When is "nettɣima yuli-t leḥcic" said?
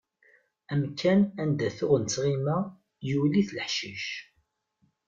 1.99-4.07